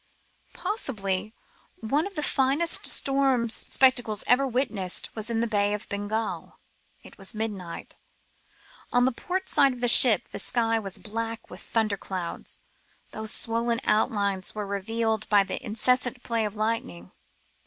Possibly 0.55 1.31
one 1.75 2.07
of 2.07 2.15
the 2.15 2.23
finest 2.23 2.87
storm 2.87 3.49
spectacles 3.49 4.23
ever 4.25 4.47
witnessed 4.47 5.11
was 5.13 5.29
in 5.29 5.41
the 5.41 5.45
Bay 5.47 5.75
of 5.75 5.87
Bengal. 5.89 6.57
It 7.03 7.19
was 7.19 7.35
midnight. 7.35 7.97
On 8.91 9.05
the 9.05 9.11
port 9.11 9.47
side 9.47 9.73
of 9.73 9.79
the 9.79 9.87
ship, 9.87 10.29
the 10.29 10.39
sky 10.39 10.79
was 10.79 10.97
black 10.97 11.51
with 11.51 11.61
thunder 11.61 11.97
clouds, 11.97 12.61
whose 13.13 13.29
swollen 13.31 13.79
outlines 13.83 14.55
were 14.55 14.65
revealed 14.65 15.29
by 15.29 15.43
the 15.43 15.63
incessant 15.63 16.23
play 16.23 16.45
of 16.45 16.55
lightning. 16.55 17.11